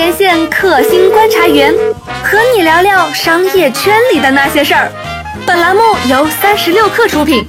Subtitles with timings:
[0.00, 1.74] 连线克星观察员，
[2.24, 4.90] 和你聊聊商业圈里的那些事儿。
[5.46, 7.44] 本栏目由三十六氪出品。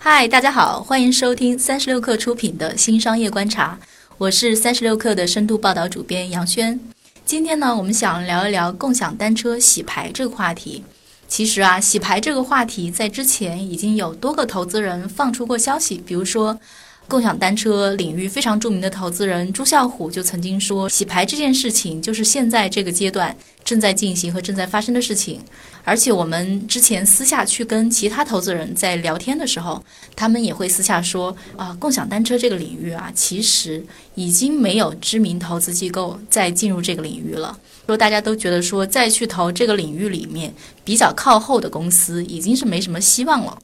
[0.00, 3.78] 嗨，大家好，欢迎收听三十六氪出品的新商业观察，
[4.18, 6.80] 我是三十六氪的深度报道主编杨轩。
[7.24, 10.82] 今天呢，我们想聊一聊共享单车洗牌这个话题。
[11.28, 16.58] 其实啊，洗牌这个话题在之前已经有多个投资人放出过消息，比如说。
[17.08, 25.40] 共享单车领域非常著名的投资人朱啸虎就曾经说，洗牌这件事情就是现在这个阶段正在进行和正在发生的事情。
[25.84, 29.80] 而且我们之前私下去跟其他投资人在聊天的时候，
[30.16, 33.84] 他们也会私下说啊，共享单车这个领域啊，其实
[34.16, 37.56] 已经没有知名投资机构再进入这个领域了。
[37.86, 40.52] 说大家都觉得说再去投这个领域里面
[40.84, 43.56] 比较靠后的公司，已经是没什么希望了。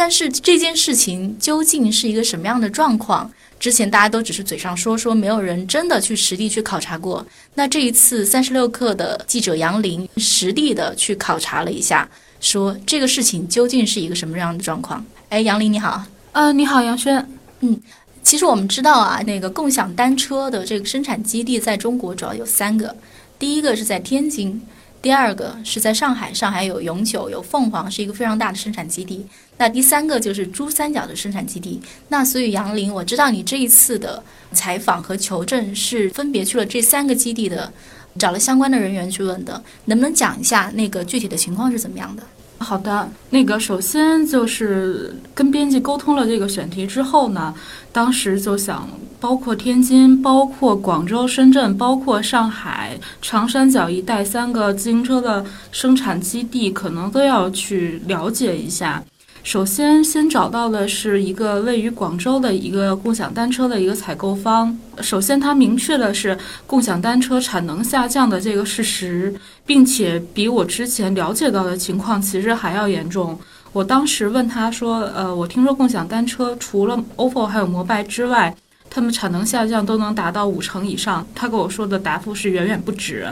[0.00, 3.30] 但是这件事情究竟是一个什么样的状况？
[3.58, 7.24] 之前大家都只是嘴上说说，没有人真的去实地去考察过。
[7.52, 12.08] 那这一次三十六氪的记者杨林实地的去考察了一下，
[12.40, 15.04] 说这个事情究竟是一个什么样的状况？
[15.28, 17.78] 哎，杨林你好，呃，你好杨轩，嗯，
[18.22, 22.96] 其实我们知道啊，那个共享单车的这个生产基地在中国主要有三个，
[23.38, 24.62] 第一个是在天津。
[25.02, 29.26] 第二个是在上海，上海有永久有凤凰，是一个非常大的生产基地。
[29.56, 31.80] 那第三个就是珠三角的生产基地。
[32.08, 37.72] 那所以杨林，我知道你这一次的采访和求证是分别去了这三个基地的，
[38.18, 42.22] 找了相关的人员去问的，能不能讲一下那个具体的情况是怎么样的？
[42.62, 47.52] 好的，那个首先就是跟编辑沟通了这个选题之后呢，
[47.90, 59.02] 当时就想，包括天津、包括广州、深圳、包括上海、长三角一带三个自行车的生产基地，可能都要去了解一下。
[59.42, 64.76] 首先，先找到的是一个位于广州的一个共享单车的一个采购方。
[65.00, 69.34] 首先，他明确的是共享单车产能下降的这个事实，
[69.64, 73.38] 并且比我之前了解到的情况其实还要严重。
[73.72, 78.54] 我当时问他说：“呃，我听说共享单车除了 OPPO 还有摩拜之外，
[78.90, 83.26] 他们产能下降都能达到五成以上。”他给我说的答复是远远不止。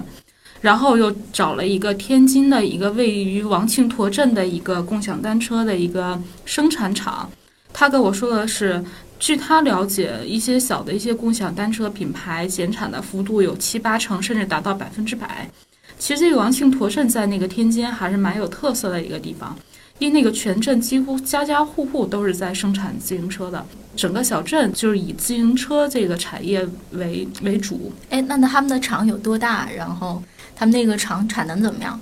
[0.60, 7.30] 然后又找了一个天津的一个位于王庆坨镇的一个共享单车的一个生产厂，
[7.72, 8.84] 他跟我说的是，
[9.20, 15.48] 据他了解，一些小的一些共享单车品牌减产的幅度有七八成，甚至达到百分之百。
[15.96, 19.56] 其实这个王庆坨镇在那个天津还是蛮有特色的一个地方，
[19.98, 23.64] 因为那个全镇几乎家家户户都是在生产自行车的，
[23.94, 27.92] 整个小镇就是以自行车这个产业为为主。
[28.10, 29.68] 哎，那那他们的厂有多大？
[29.70, 30.20] 然后？
[30.58, 32.00] 他们那个厂产能怎么样？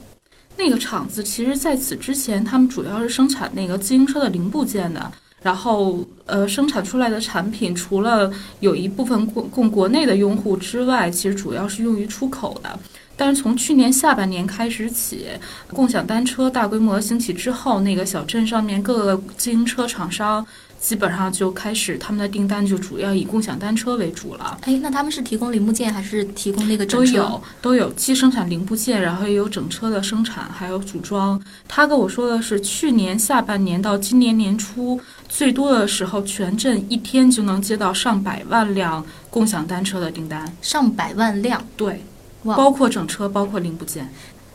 [0.56, 5.12] 那个厂子其实在此之前，他们主要是生产那个自行车的零部件的。
[5.42, 12.78] 然后，呃，生产出来的产品除了有一部分供供国内的用户之外，其实主要是用于出口的。
[13.16, 15.26] 但是从去年下半年开始起，
[15.68, 20.46] 共享单车大规模兴起之后，那个小镇上面各个自行车厂商。
[20.78, 24.56] 基本上就开始，他们的订单就主要以共享单车为主了。
[24.60, 27.12] 哎，那他们是提供零部件还是提供那个整车？
[27.16, 31.42] 都有，都有，既生产零部件，然后也有整车的生产，还有组装。
[31.66, 40.46] 他跟我说的是，去年下半年到今年年初，最多的时候，全镇一天就能接到上百万辆共享单车的订单。
[40.60, 41.60] 上百万辆？
[41.76, 42.04] 对，
[42.54, 44.08] 包括整车，包括零部件。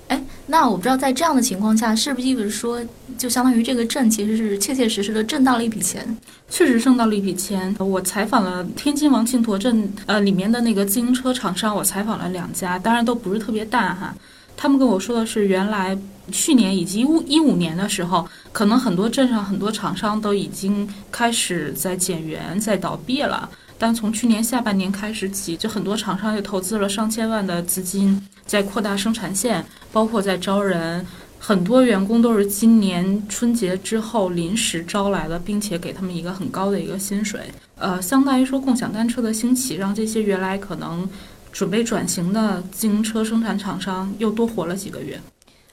[0.08, 2.82] 哎，那我不知道在这样的情况下，是不是意味着说，
[3.18, 6.18] 就相当于这个镇其实是切切实实的挣到了一笔钱？
[6.50, 7.74] 确实挣到了一笔钱。
[7.80, 14.14] 我采访了天津王庆坨镇呃里面的那个自行车厂商，我采访了两家，当然都不是特别大哈。
[14.58, 15.98] 他们跟我说的是，原来
[16.30, 23.50] 去年以及一五年的时候，可能很多镇上很多厂商都已经开始在减员、在倒闭了。
[23.82, 31.04] 但从去年下半年开始起，就很多厂商又投资了上千万的资金，在扩大生产线，包括在招人。
[31.40, 37.42] 很多员工都是今年春节之后临时招来的，并且给他们一个很高的一个薪水。
[37.80, 41.10] 呃，相当于说共享单车的兴起，让这些原来可能
[41.52, 45.20] 准备转型的自行车生产厂商又多活了几个月。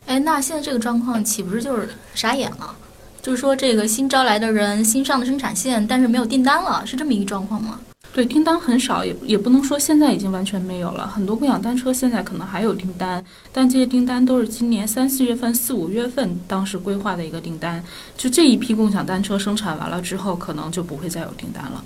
[0.06, 2.74] 哎，那现在这个状况岂不是就是傻眼了？
[3.20, 7.78] 就是说这个新招来的人，新上的生产线，但是没有订单了，是这么一个状况吗？
[8.18, 11.06] 对，订单很少，也也不能说现在已经完全没有了。
[11.06, 17.80] 很多共享单车现在可能还有订单，但这些订单都是今年三四月份、四五月份当时规划的一个订单。
[18.16, 21.84] 就这一批共享单车生产完了之后，可能就不会再有订单了。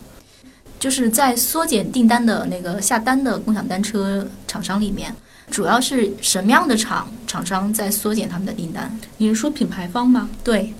[0.80, 5.14] 就是在缩减订单的那个下单的共享单车厂商里面，
[5.50, 8.90] 主要是什么样的厂厂商在缩减他们的订单？
[9.18, 10.30] 你是说品牌方吗？
[10.42, 10.72] 对，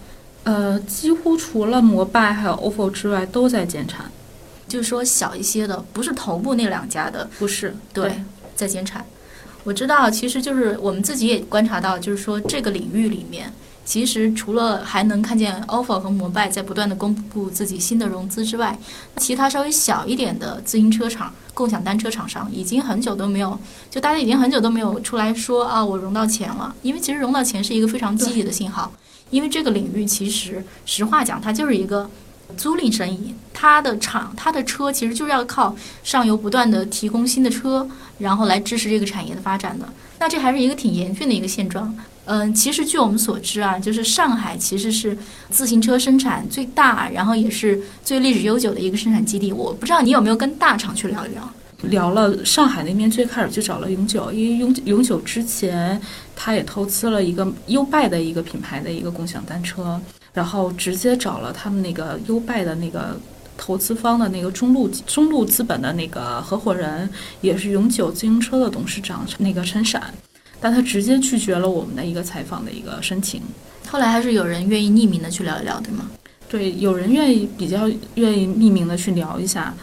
[0.45, 4.11] 呃，几乎除了摩拜还有 ofo 之外，都在减产。
[4.73, 8.25] 就是说小一些的，不是头部那两家的，不是对，
[8.57, 9.05] 在减产。
[9.65, 13.53] 我知道，其实就是我们自己也观察到，就是说这个领域里面，
[13.85, 18.79] 其实除了还能看见 ofo 和摩拜在不断的公布自己新的融资之外，
[19.19, 23.61] 其他稍微小一点的自行车厂、共享单车厂商已经很久都没有，
[23.91, 26.75] 就大家已经很久都没有出来说啊，我融到钱了。
[26.81, 28.91] 因为其实融到钱是一个非常积极的信号，
[29.29, 32.09] 因为这个领域其实实话讲，它就是一个。
[32.57, 39.89] 租赁生意，它的厂、它的车其实就是要靠上游不断的提供新的车，然后来支持这个产业的发展的。
[40.19, 41.95] 那这还是一个挺严峻的一个现状。
[42.25, 45.17] 嗯，其实据我们所知啊，就是上海其实是
[45.51, 49.53] 自行车生产最大，然后也是最历史悠久的一个生产基地。
[49.53, 51.53] 我不知道你有没有跟大厂去聊一聊？
[51.83, 56.01] 聊了，上海那边最开始就找了永久，因为永永久之前
[56.35, 60.01] 他也投资了一个优拜的一个品牌的一个共享单车。
[60.35, 63.15] 然后直接找了他们那个优拜的那个
[63.59, 67.07] 投资方的那个中路中路资本的那个合伙人，
[67.43, 70.03] 也是永久自行车的董事长那个陈闪，
[70.59, 73.43] 但他直接拒绝了我们的一个采访的一个申请。
[73.87, 76.11] 后来还是有人愿意匿名的去聊一聊，对吗？
[76.49, 79.75] 对，有人愿意比较愿意匿名的去聊一下。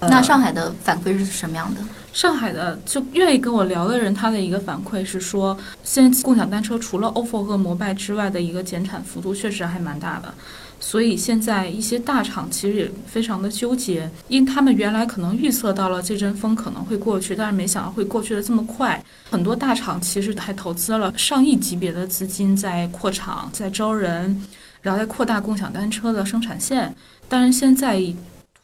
[0.00, 1.80] 那上海的反馈是什么样的？
[2.12, 10.32] 上海的就愿意跟我聊的人，他的一个反馈是说，现在共享单车除了 ofo 和摩拜之外的一个减产幅度确实还蛮大的，
[10.80, 19.02] 所以现在一些大厂其实也非常的纠结，因他们原来可能预测到了这阵风可能会过去，但是没想到会过去的这么快。
[19.30, 24.44] 很多大厂其实还投资了上亿级别的资金在扩厂、在招人，
[24.80, 26.94] 然后在扩大共享单车的生产线，
[27.28, 28.02] 但是现在。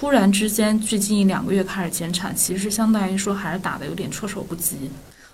[0.05, 4.77] 突然之间，最近一两个月开始减产，其实相当于说还是打的有点措手不及。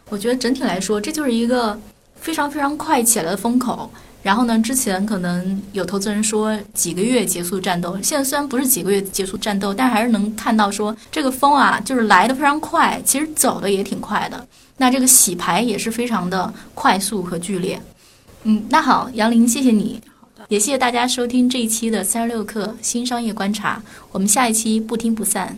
[0.09, 1.77] 我觉得整体来说，这就是一个
[2.21, 3.91] 非常非常快起来的风口。
[4.23, 14.47] 然后呢，之前可能有投资人说几个月结束战斗，现在虽然不是几个月结束战斗，但还是能看到说这个风啊，就是来的非常快，其实走的也挺快的。
[14.77, 17.83] 那这个洗牌也是非常的快速和剧烈。
[18.45, 20.01] 嗯，那好，杨林，谢谢你。
[20.51, 23.81] 也谢谢大家收听这一期的三十六氪新商业观察，
[24.11, 25.57] 我们下一期不听不散。